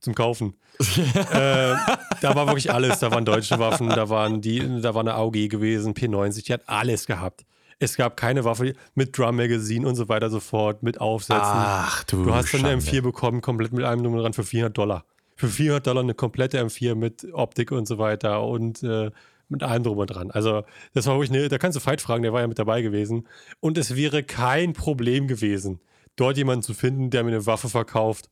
[0.01, 0.55] zum Kaufen.
[0.81, 1.75] äh,
[2.21, 2.99] da war wirklich alles.
[2.99, 6.63] Da waren deutsche Waffen, da waren die, da war eine AUG gewesen, P90, die hat
[6.67, 7.45] alles gehabt.
[7.79, 11.43] Es gab keine Waffe mit Drum Magazine und so weiter so fort, mit Aufsätzen.
[11.45, 12.99] Ach du du hast dann eine Schande.
[12.99, 15.05] M4 bekommen, komplett mit allem drum dran für 400 Dollar.
[15.37, 19.11] Für 400 Dollar eine komplette M4 mit Optik und so weiter und äh,
[19.51, 20.31] mit allem drum und dran.
[20.31, 22.81] Also, das war wirklich eine, da kannst du Fight fragen, der war ja mit dabei
[22.81, 23.29] gewesen.
[23.61, 25.79] Und es wäre kein Problem gewesen,
[26.17, 28.29] dort jemanden zu finden, der mir eine Waffe verkauft,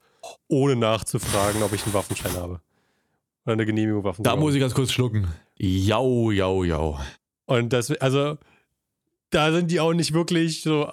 [0.48, 2.60] ohne nachzufragen, ob ich einen Waffenschein habe.
[3.44, 4.22] Oder eine Genehmigung Waffen.
[4.22, 5.28] Da muss ich ganz kurz schlucken.
[5.56, 6.98] Jau, jau, jau.
[7.46, 8.38] Und das, also,
[9.30, 10.90] da sind die auch nicht wirklich so,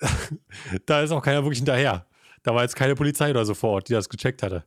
[0.86, 2.06] da ist auch keiner wirklich hinterher.
[2.42, 4.64] Da war jetzt keine Polizei oder so vor Ort, die das gecheckt hatte.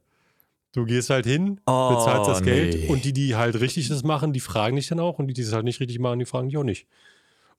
[0.73, 2.87] Du gehst halt hin, Oh, bezahlst das Geld nee.
[2.87, 5.43] und die, die halt richtig das machen, die fragen dich dann auch und die, die
[5.43, 6.87] es halt nicht richtig machen, die fragen dich auch nicht.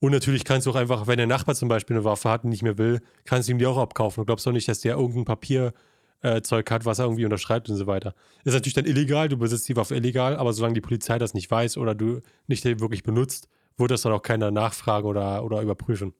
[0.00, 2.50] Und natürlich kannst du auch einfach, wenn der Nachbar zum Beispiel eine Waffe hat und
[2.50, 4.22] nicht mehr will, kannst du ihm die auch abkaufen.
[4.22, 7.76] Du glaubst doch nicht, dass der irgendein Papierzeug äh, hat, was er irgendwie unterschreibt und
[7.76, 8.14] so weiter.
[8.44, 11.50] Ist natürlich dann illegal, du besitzt die Waffe illegal, aber solange die Polizei das nicht
[11.50, 16.14] weiß oder du nicht wirklich benutzt, wird das dann auch keiner nachfragen oder, oder überprüfen.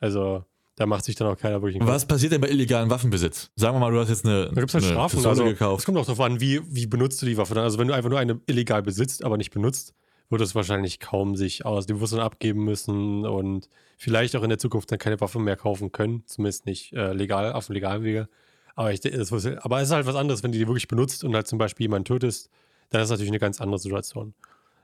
[0.00, 0.44] Also
[0.76, 3.50] da macht sich dann auch keiner wirklich Was passiert denn bei illegalen Waffenbesitz?
[3.56, 5.16] Sagen wir mal, du hast jetzt eine, Da gibt es halt Strafen.
[5.16, 5.84] Pistole Also, es gekauft.
[5.84, 7.64] kommt auch darauf an, wie, wie benutzt du die Waffe dann.
[7.64, 9.92] Also wenn du einfach nur eine illegal besitzt, aber nicht benutzt,
[10.30, 14.58] wird es wahrscheinlich kaum sich aus dem Bewusstsein abgeben müssen und vielleicht auch in der
[14.58, 18.28] Zukunft dann keine Waffen mehr kaufen können, zumindest nicht äh, legal, auf dem legalen Wege.
[18.74, 21.34] Aber, ich, das, aber es ist halt was anderes, wenn du die wirklich benutzt und
[21.34, 22.50] halt zum Beispiel jemanden tötest,
[22.90, 24.34] dann ist es natürlich eine ganz andere Situation.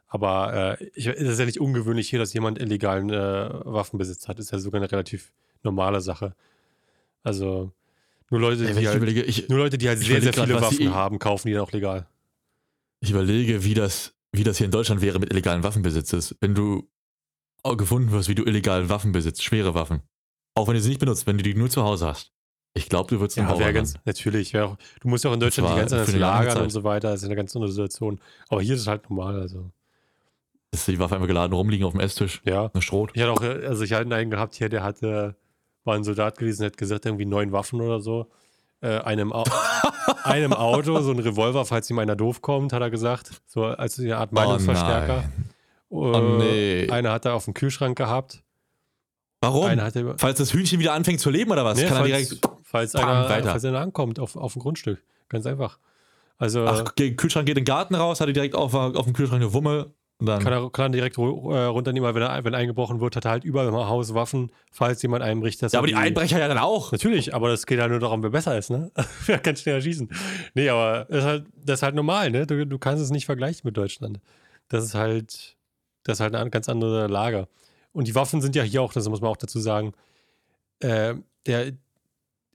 [0.09, 4.39] Aber äh, ich, es ist ja nicht ungewöhnlich hier, dass jemand illegalen äh, Waffenbesitz hat.
[4.39, 6.35] Das ist ja sogar eine relativ normale Sache.
[7.23, 7.71] Also
[8.31, 10.79] nur Leute, die, ich halt, überlege, ich, nur Leute, die halt sehr, sehr viele Waffen
[10.79, 12.07] die- haben, kaufen die dann auch legal.
[13.01, 16.37] ich überlege, wie das, wie das hier in Deutschland wäre mit illegalen Waffenbesitz ist.
[16.40, 16.88] Wenn du
[17.77, 20.03] gefunden wirst, wie du illegalen Waffen besitzt, schwere Waffen.
[20.55, 22.33] Auch wenn du sie nicht benutzt, wenn du die nur zu Hause hast.
[22.75, 24.57] Ich glaube, du würdest Ja, ganz, natürlich.
[24.59, 27.11] Auch, du musst ja auch in Deutschland die ganze Zeit lagern und so weiter.
[27.12, 28.20] Das ist eine ganz andere Situation.
[28.49, 29.40] Aber hier ist es halt normal.
[29.40, 29.70] Also,
[30.73, 32.42] Ist die Waffe einfach geladen rumliegen auf dem Esstisch.
[32.44, 32.70] ja.
[32.75, 33.12] Eine Schrot.
[33.14, 35.37] Ich hatte auch, äh, also ich hatte einen gehabt hier, der hatte,
[35.85, 38.29] war ein Soldat gewesen, hat gesagt, irgendwie neun Waffen oder so.
[38.81, 39.45] Äh, einem, Au
[40.25, 43.31] einem Auto, so ein Revolver, falls ihm einer doof kommt, hat er gesagt.
[43.47, 45.25] So als eine Art Meinungsverstärker.
[45.89, 46.91] Oh, Äh, Oh nee.
[46.91, 48.43] Einer hat er auf dem Kühlschrank gehabt.
[49.41, 49.67] Warum?
[49.67, 51.79] Einer hat er, Falls das Hühnchen wieder anfängt zu leben oder was?
[51.79, 52.49] Nee, kann er falls, direkt.
[52.63, 53.51] falls, Pam, einer, weiter.
[53.51, 55.03] falls einer ankommt auf, auf dem Grundstück.
[55.29, 55.79] Ganz einfach.
[56.39, 59.41] Also Ach, Kühlschrank geht in den Garten raus, hat er direkt auf, auf dem Kühlschrank
[59.43, 59.93] eine Wumme.
[60.27, 60.43] Dann.
[60.43, 63.31] kann er, kann er direkt äh, runternehmen, weil wenn, er, wenn eingebrochen wird, hat er
[63.33, 65.63] halt überall im Haus Waffen, falls jemand einbricht.
[65.63, 66.93] Ja, er aber die Einbrecher ja dann auch.
[66.93, 68.91] Natürlich, aber das geht ja nur darum, wer besser ist, ne?
[69.27, 70.09] wer kann schneller schießen.
[70.55, 72.47] Nee, aber das ist halt, das ist halt normal, ne?
[72.47, 74.21] Du, du kannst es nicht vergleichen mit Deutschland.
[74.69, 75.57] Das ist halt,
[76.05, 77.49] das ist halt eine ganz andere Lage.
[77.93, 79.93] Und die Waffen sind ja hier auch, das muss man auch dazu sagen,
[80.81, 81.15] äh,
[81.47, 81.73] der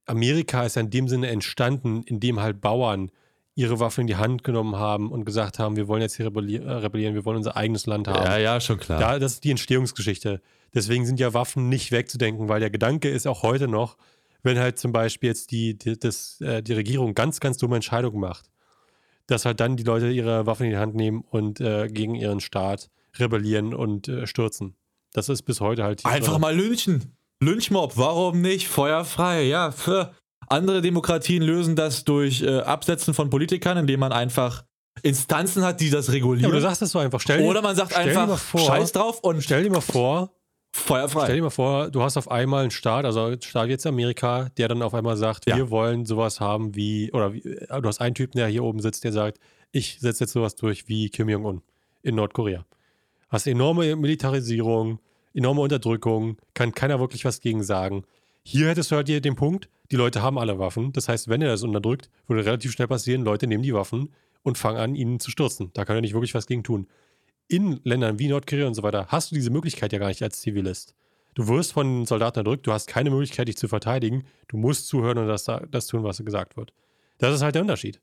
[0.06, 3.12] Amerika ist ja in dem Sinne entstanden, indem halt Bauern
[3.60, 6.30] ihre Waffen in die Hand genommen haben und gesagt haben, wir wollen jetzt hier äh,
[6.30, 8.26] rebellieren, wir wollen unser eigenes Land haben.
[8.26, 9.00] Ja, ja, schon klar.
[9.00, 10.42] Da, das ist die Entstehungsgeschichte.
[10.74, 13.98] Deswegen sind ja Waffen nicht wegzudenken, weil der Gedanke ist auch heute noch,
[14.44, 18.22] wenn halt zum Beispiel jetzt die, die, das, äh, die Regierung ganz, ganz dumme Entscheidungen
[18.22, 18.50] macht,
[19.28, 22.40] dass halt dann die Leute ihre Waffen in die Hand nehmen und äh, gegen ihren
[22.40, 24.76] Staat rebellieren und äh, stürzen.
[25.12, 26.06] Das ist bis heute halt.
[26.06, 27.18] Einfach mal lynchen.
[27.42, 28.70] Lynchmob, warum nicht?
[28.70, 29.72] Feuerfrei, ja.
[29.72, 30.14] Für
[30.50, 34.64] andere Demokratien lösen das durch äh, Absetzen von Politikern, indem man einfach
[35.04, 36.46] Instanzen hat, die das Ja, regulieren.
[36.52, 37.22] aber du sagst es so einfach.
[37.22, 40.32] Stell Oder man sagt einfach vor- Scheiß drauf und stell dir mal vor,
[40.74, 41.24] feuerfrei.
[41.26, 44.68] Stell dir mal vor, du hast auf einmal einen Staat, also Staat jetzt Amerika, der
[44.68, 45.56] dann auf einmal sagt, Ja.
[45.56, 48.80] wir wollen sowas haben wie, oder wie, äh, du hast einen Typen, der hier oben
[48.82, 49.40] sitzt, der sagt,
[49.72, 51.62] ich setze jetzt sowas durch wie Kim Jong-un
[52.02, 52.66] in Nordkorea.
[53.30, 55.00] Hast enorme Militarisierung,
[55.34, 58.04] enorme Unterdrückung, kann keiner wirklich was gegen sagen.
[58.44, 60.94] Hier hättest du halt hier den Punkt, die Leute haben alle Waffen.
[60.94, 64.10] Das heißt, wenn er das unterdrückt, würde relativ schnell passieren, Leute nehmen die Waffen
[64.44, 65.72] und fangen an, ihn zu stürzen.
[65.74, 66.88] Da kann er nicht wirklich was gegen tun.
[67.48, 70.40] In Ländern wie Nordkorea und so weiter hast du diese Möglichkeit ja gar nicht als
[70.40, 70.96] Zivilist.
[71.34, 74.26] Du wirst von Soldaten erdrückt, du hast keine Möglichkeit, dich zu verteidigen.
[74.48, 76.74] Du musst zuhören und das, das tun, was gesagt wird.
[77.18, 78.02] Das ist halt der Unterschied.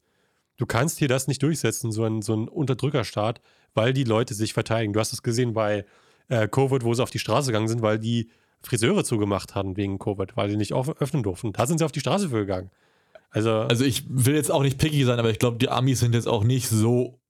[0.57, 3.40] Du kannst hier das nicht durchsetzen, so ein, so ein Unterdrückerstaat,
[3.75, 4.92] weil die Leute sich verteidigen.
[4.92, 5.85] Du hast es gesehen bei
[6.29, 8.31] äh, Covid, wo sie auf die Straße gegangen sind, weil die
[8.66, 11.52] Friseure zugemacht hatten wegen Covid, weil sie nicht öffnen durften.
[11.52, 12.70] Da sind sie auf die Straße für gegangen.
[13.31, 16.14] Also, Also ich will jetzt auch nicht picky sein, aber ich glaube, die Amis sind
[16.14, 17.20] jetzt auch nicht so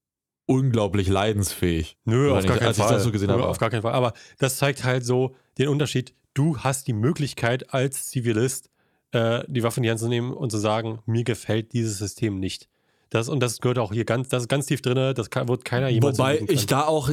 [0.47, 1.99] unglaublich leidensfähig.
[2.05, 3.43] Nö, auf gar nicht, so Nö.
[3.43, 3.93] Auf gar keinen Fall.
[3.93, 6.15] Aber das zeigt halt so den Unterschied.
[6.35, 8.71] Du hast die Möglichkeit als Zivilist,
[9.13, 12.39] äh, die Waffe in die Hand zu nehmen und zu sagen, mir gefällt dieses System
[12.39, 12.69] nicht.
[13.11, 15.65] Das, und das gehört auch hier ganz, das ist ganz tief drin, das kann, wird
[15.65, 17.09] keiner jemals Wobei ich da auch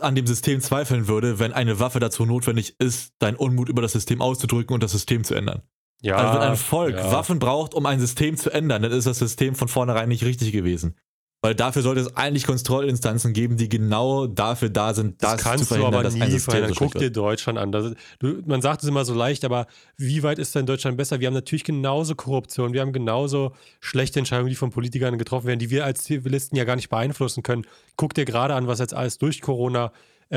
[0.00, 3.92] an dem System zweifeln würde, wenn eine Waffe dazu notwendig ist, deinen Unmut über das
[3.92, 5.62] System auszudrücken und das System zu ändern.
[6.02, 7.12] ja, also wenn ein Volk ja.
[7.12, 10.52] Waffen braucht, um ein System zu ändern, dann ist das System von vornherein nicht richtig
[10.52, 10.96] gewesen.
[11.40, 15.58] Weil dafür sollte es eigentlich Kontrollinstanzen geben, die genau dafür da sind, Das das, kannst
[15.58, 16.74] zu du verhindern, aber dass nie ein verhindern.
[16.74, 17.10] so Guck dir.
[17.10, 17.70] Deutschland an.
[17.70, 21.20] Das, du, man sagt es immer so leicht, aber wie weit ist denn Deutschland besser?
[21.20, 25.60] Wir haben natürlich genauso Korruption, wir haben genauso schlechte Entscheidungen, die von Politikern getroffen werden,
[25.60, 27.64] die wir als Zivilisten ja gar nicht beeinflussen können.
[27.96, 29.90] Guck dir gerade an, was jetzt alles durch Corona äh,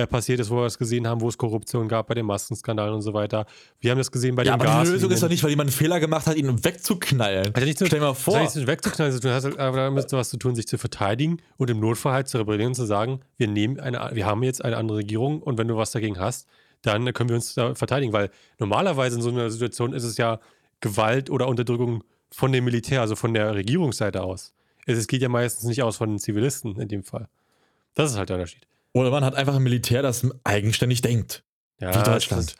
[0.07, 3.01] passiert ist, wo wir es gesehen haben, wo es Korruption gab bei den Maskenskandalen und
[3.01, 3.45] so weiter.
[3.79, 4.87] Wir haben das gesehen bei Ja, dem aber Gas.
[4.87, 7.47] die Lösung ist doch nicht, weil jemand einen Fehler gemacht hat, ihn wegzuknallen.
[7.47, 8.39] Hat ja nichts mit- Stell dir mal Das vor.
[8.41, 11.79] mit wegzuknallen, zu tun, hat aber damit was zu tun, sich zu verteidigen und im
[11.79, 14.99] Notfall halt zu rebellieren und zu sagen, wir nehmen eine, wir haben jetzt eine andere
[14.99, 16.47] Regierung und wenn du was dagegen hast,
[16.83, 20.39] dann können wir uns da verteidigen, weil normalerweise in so einer Situation ist es ja
[20.79, 24.53] Gewalt oder Unterdrückung von dem Militär, also von der Regierungsseite aus.
[24.87, 27.27] Es geht ja meistens nicht aus von den Zivilisten in dem Fall.
[27.93, 28.65] Das ist halt der Unterschied.
[28.93, 31.43] Oder man hat einfach ein Militär, das eigenständig denkt.
[31.79, 32.43] Ja, Wie Deutschland.
[32.43, 32.55] Ist,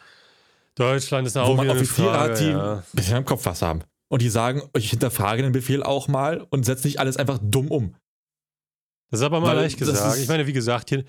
[0.76, 2.76] Deutschland ist auch wo man Offiziere hat, die ja.
[2.78, 3.84] ein bisschen am Kopf was haben.
[4.10, 7.68] Und die sagen, ich hinterfrage den Befehl auch mal und setze nicht alles einfach dumm
[7.70, 7.96] um.
[9.10, 10.16] Das ist aber mal Weil leicht gesagt.
[10.16, 11.04] ist- Ich meine, wie gesagt, hier,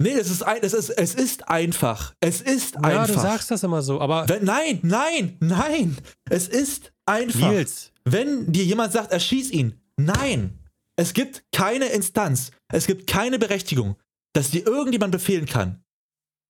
[0.00, 2.14] Nee, es ist, ein, es ist, es ist einfach.
[2.20, 3.06] Es ist ja, einfach.
[3.08, 5.96] du sagst das immer so, aber Wenn, nein, nein, nein.
[6.30, 7.50] Es ist einfach.
[7.50, 9.80] Nils, Wenn dir jemand sagt, erschieß ihn.
[9.96, 10.60] Nein.
[10.94, 12.52] Es gibt keine Instanz.
[12.72, 13.96] Es gibt keine Berechtigung.
[14.32, 15.84] Dass dir irgendjemand befehlen kann,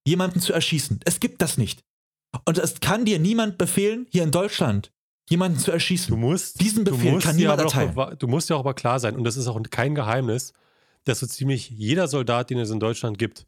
[0.07, 1.01] jemanden zu erschießen.
[1.05, 1.85] Es gibt das nicht.
[2.45, 4.93] Und es kann dir niemand befehlen, hier in Deutschland,
[5.31, 6.11] jemanden zu erschießen.
[6.11, 7.91] Du musst, Diesen Befehl musst kann dir niemand auch erteilen.
[7.95, 10.53] bewa- Du musst ja auch aber klar sein, und das ist auch kein Geheimnis,
[11.05, 13.47] dass so ziemlich jeder Soldat, den es in Deutschland gibt,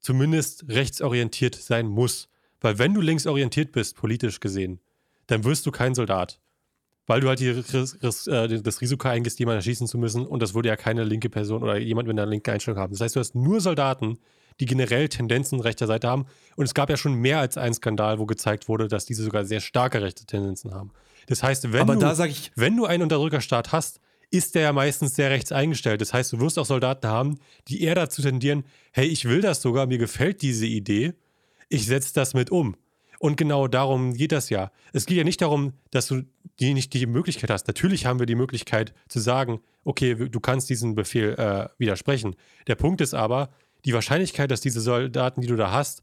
[0.00, 2.28] zumindest rechtsorientiert sein muss.
[2.60, 4.80] Weil wenn du linksorientiert bist, politisch gesehen,
[5.26, 6.40] dann wirst du kein Soldat.
[7.06, 10.68] Weil du halt die, äh, das Risiko eingehst, jemanden erschießen zu müssen und das würde
[10.68, 12.92] ja keine linke Person oder jemand mit einer linken Einstellung haben.
[12.92, 14.18] Das heißt, du hast nur Soldaten,
[14.60, 16.26] die generell Tendenzen rechter Seite haben.
[16.56, 19.44] Und es gab ja schon mehr als einen Skandal, wo gezeigt wurde, dass diese sogar
[19.44, 20.90] sehr starke rechte Tendenzen haben.
[21.26, 25.14] Das heißt, wenn Aber du ich, wenn du einen Unterdrückerstaat hast, ist der ja meistens
[25.14, 26.00] sehr rechts eingestellt.
[26.00, 27.38] Das heißt, du wirst auch Soldaten haben,
[27.68, 31.14] die eher dazu tendieren, hey, ich will das sogar, mir gefällt diese Idee,
[31.68, 32.76] ich setze das mit um.
[33.18, 34.70] Und genau darum geht das ja.
[34.92, 36.22] Es geht ja nicht darum, dass du
[36.60, 37.66] die nicht die Möglichkeit hast.
[37.66, 42.36] Natürlich haben wir die Möglichkeit zu sagen, okay, du kannst diesen Befehl äh, widersprechen.
[42.66, 43.50] Der Punkt ist aber,
[43.84, 46.02] die Wahrscheinlichkeit, dass diese Soldaten, die du da hast,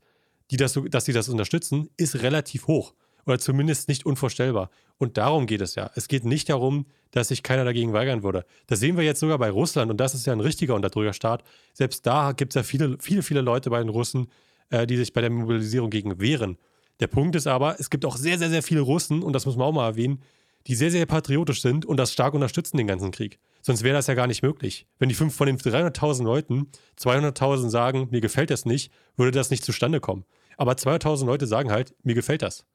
[0.52, 2.93] die das, dass sie das unterstützen, ist relativ hoch.
[3.26, 4.69] Oder zumindest nicht unvorstellbar.
[4.97, 5.89] Und darum geht es ja.
[5.95, 8.45] Es geht nicht darum, dass sich keiner dagegen weigern würde.
[8.67, 11.43] Das sehen wir jetzt sogar bei Russland und das ist ja ein richtiger Unterdrückerstaat.
[11.73, 14.28] Selbst da gibt es ja viele, viele, viele Leute bei den Russen,
[14.69, 16.58] äh, die sich bei der Mobilisierung gegen wehren.
[17.00, 19.56] Der Punkt ist aber, es gibt auch sehr, sehr, sehr viele Russen, und das muss
[19.58, 20.22] man auch mal erwähnen,
[20.68, 23.40] die sehr, sehr patriotisch sind und das stark unterstützen, den ganzen Krieg.
[23.62, 24.88] Sonst wäre das ja gar nicht möglich.
[24.98, 29.50] Wenn die fünf von den 300.000 Leuten 200.000 sagen, mir gefällt das nicht, würde das
[29.50, 30.24] nicht zustande kommen.
[30.58, 32.66] Aber 200.000 Leute sagen halt, mir gefällt das.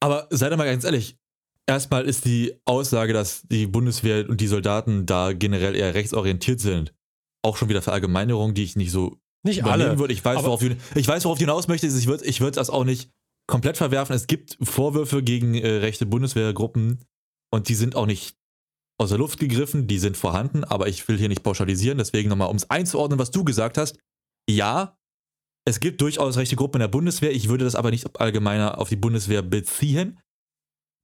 [0.00, 1.16] aber sei doch mal ganz ehrlich,
[1.66, 6.92] erstmal ist die Aussage, dass die Bundeswehr und die Soldaten da generell eher rechtsorientiert sind,
[7.42, 9.98] auch schon wieder Verallgemeinerung, die ich nicht so Nicht alle.
[9.98, 10.12] würde.
[10.12, 11.98] Ich weiß, aber- worauf du, ich weiß, worauf du hinaus möchtest.
[11.98, 13.10] Ich würde ich würd das auch nicht
[13.48, 14.14] komplett verwerfen.
[14.14, 17.04] Es gibt Vorwürfe gegen äh, rechte Bundeswehrgruppen
[17.52, 18.36] und die sind auch nicht
[19.00, 21.98] aus der Luft gegriffen, die sind vorhanden, aber ich will hier nicht pauschalisieren.
[21.98, 23.98] Deswegen nochmal, um es einzuordnen, was du gesagt hast.
[24.48, 24.96] Ja,
[25.64, 27.32] es gibt durchaus rechte Gruppen in der Bundeswehr.
[27.32, 30.20] Ich würde das aber nicht allgemeiner auf die Bundeswehr beziehen.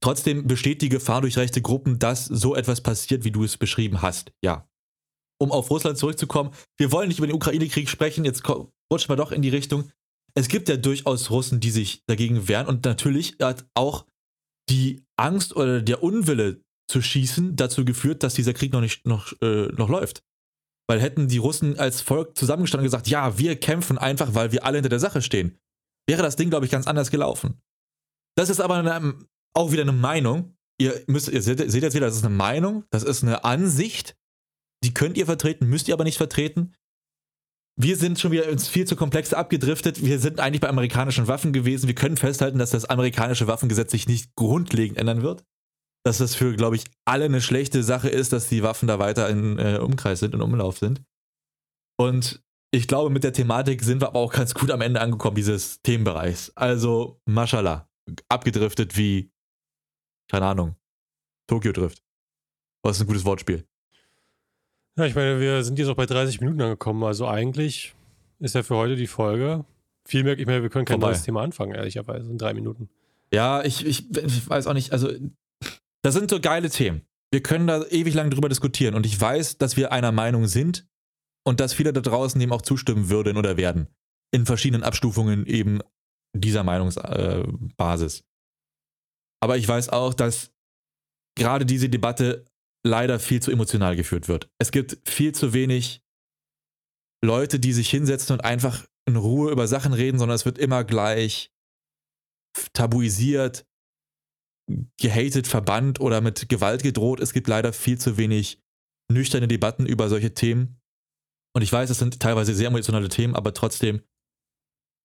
[0.01, 4.01] Trotzdem besteht die Gefahr durch rechte Gruppen, dass so etwas passiert, wie du es beschrieben
[4.01, 4.31] hast.
[4.45, 4.68] Ja.
[5.41, 9.33] Um auf Russland zurückzukommen, wir wollen nicht über den Ukraine-Krieg sprechen, jetzt rutschen wir doch
[9.33, 9.91] in die Richtung.
[10.35, 14.05] Es gibt ja durchaus Russen, die sich dagegen wehren und natürlich hat auch
[14.69, 19.33] die Angst oder der Unwille zu schießen dazu geführt, dass dieser Krieg noch nicht noch,
[19.43, 20.23] äh, noch läuft.
[20.89, 24.65] Weil hätten die Russen als Volk zusammengestanden und gesagt, ja, wir kämpfen einfach, weil wir
[24.65, 25.59] alle hinter der Sache stehen,
[26.09, 27.61] wäre das Ding, glaube ich, ganz anders gelaufen.
[28.37, 29.19] Das ist aber eine,
[29.55, 30.57] auch wieder eine Meinung.
[30.81, 34.17] Ihr, müsst, ihr seht, seht jetzt wieder, das ist eine Meinung, das ist eine Ansicht.
[34.85, 36.75] Die könnt ihr vertreten, müsst ihr aber nicht vertreten.
[37.81, 40.03] Wir sind schon wieder uns viel zu komplex abgedriftet.
[40.05, 41.87] Wir sind eigentlich bei amerikanischen Waffen gewesen.
[41.87, 45.45] Wir können festhalten, dass das amerikanische Waffengesetz sich nicht grundlegend ändern wird.
[46.05, 49.29] Dass das für, glaube ich, alle eine schlechte Sache ist, dass die Waffen da weiter
[49.29, 51.03] in äh, Umkreis sind, in Umlauf sind.
[52.01, 55.37] Und ich glaube, mit der Thematik sind wir aber auch ganz gut am Ende angekommen,
[55.37, 56.53] dieses Themenbereichs.
[56.57, 57.89] Also, mashallah.
[58.29, 59.31] Abgedriftet wie,
[60.31, 60.77] keine Ahnung,
[61.49, 62.03] Tokio Drift.
[62.85, 63.67] Was ist ein gutes Wortspiel.
[64.99, 67.05] Ja, ich meine, wir sind jetzt auch bei 30 Minuten angekommen.
[67.05, 67.95] Also eigentlich
[68.41, 69.65] ist ja für heute die Folge.
[70.05, 71.13] Viel mehr, ich meine, wir können kein Vorbei.
[71.13, 72.89] neues Thema anfangen, ehrlicherweise, in drei Minuten.
[73.33, 75.09] Ja, ich, ich, ich weiß auch nicht, also,
[76.03, 77.03] das sind so geile Themen.
[77.31, 80.89] Wir können da ewig lang drüber diskutieren und ich weiß, dass wir einer Meinung sind
[81.45, 83.87] und dass viele da draußen dem auch zustimmen würden oder werden.
[84.33, 85.81] In verschiedenen Abstufungen eben
[86.35, 88.21] dieser Meinungsbasis.
[88.21, 88.23] Äh.
[89.41, 90.51] Aber ich weiß auch, dass
[91.37, 92.47] gerade diese Debatte
[92.89, 94.51] leider viel zu emotional geführt wird.
[94.59, 96.03] Es gibt viel zu wenig
[97.23, 100.85] Leute, die sich hinsetzen und einfach in Ruhe über Sachen reden, sondern es wird immer
[100.85, 101.53] gleich
[102.73, 103.67] tabuisiert,
[105.01, 107.21] gehatet, verbannt oder mit Gewalt gedroht.
[107.21, 108.63] Es gibt leider viel zu wenig
[109.11, 110.81] nüchterne Debatten über solche Themen.
[111.55, 114.03] Und ich weiß, es sind teilweise sehr emotionale Themen, aber trotzdem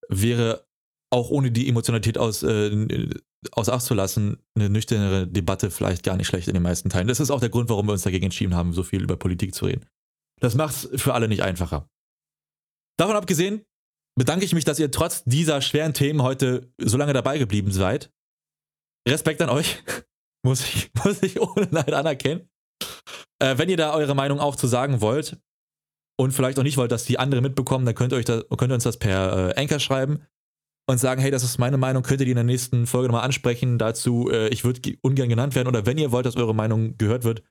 [0.09, 0.67] wäre
[1.09, 3.09] auch ohne die Emotionalität aus, äh,
[3.51, 7.07] aus Acht zu lassen, eine nüchternere Debatte vielleicht gar nicht schlecht in den meisten Teilen.
[7.07, 9.53] Das ist auch der Grund, warum wir uns dagegen entschieden haben, so viel über Politik
[9.53, 9.85] zu reden.
[10.39, 11.89] Das macht es für alle nicht einfacher.
[12.97, 13.65] Davon abgesehen
[14.17, 18.11] bedanke ich mich, dass ihr trotz dieser schweren Themen heute so lange dabei geblieben seid.
[19.07, 19.83] Respekt an euch.
[20.45, 22.49] muss, ich, muss ich ohne Neid anerkennen.
[23.39, 25.37] Äh, wenn ihr da eure Meinung auch zu sagen wollt
[26.19, 28.71] und vielleicht auch nicht wollt, dass die anderen mitbekommen, dann könnt ihr, euch da, könnt
[28.71, 30.25] ihr uns das per äh, Anchor schreiben
[30.85, 33.23] und sagen, hey, das ist meine Meinung, könnt ihr die in der nächsten Folge nochmal
[33.23, 33.77] ansprechen.
[33.77, 36.97] Dazu, äh, ich würde ge- ungern genannt werden oder wenn ihr wollt, dass eure Meinung
[36.97, 37.41] gehört wird,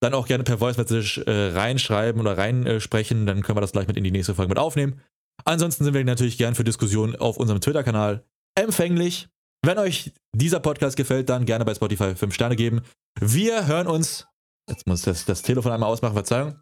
[0.00, 3.86] dann auch gerne per Voice Message äh, reinschreiben oder reinsprechen, dann können wir das gleich
[3.86, 5.00] mit in die nächste Folge mit aufnehmen.
[5.44, 8.24] Ansonsten sind wir natürlich gern für Diskussionen auf unserem Twitter-Kanal
[8.56, 9.28] empfänglich.
[9.64, 12.82] Wenn euch dieser Podcast gefällt, dann gerne bei Spotify 5 Sterne geben.
[13.20, 14.26] Wir hören uns.
[14.68, 16.56] Jetzt muss das, das Telefon einmal ausmachen, Verzeihung.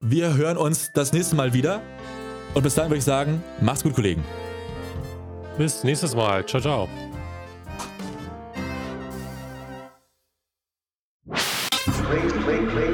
[0.00, 1.80] Wir hören uns das nächste Mal wieder.
[2.54, 4.24] Und bis dahin würde ich sagen, macht's gut, Kollegen.
[5.56, 6.44] Bis nächstes Mal.
[6.46, 6.88] Ciao, ciao.
[11.26, 12.93] Please listen carefully.